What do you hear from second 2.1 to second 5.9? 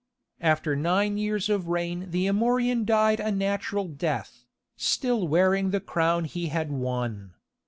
Amorian died a natural death, still wearing the